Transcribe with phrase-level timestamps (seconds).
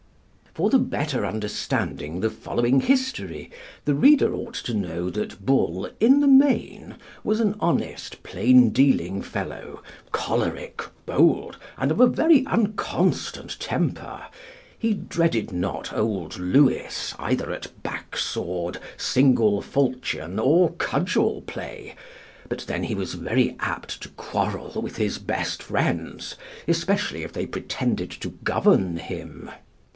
[0.55, 3.51] For the better understanding the following history,
[3.85, 9.21] the reader ought to know that Bull, in the main, was an honest, plain dealing
[9.21, 14.23] fellow, choleric, bold, and of a very unconstant temper;
[14.77, 21.95] he dreaded not old Lewis either at backsword, single falchion, or cudgel play;
[22.49, 26.35] but then he was very apt to quarrel with his best friends,
[26.67, 29.49] especially if they pretended to govern him.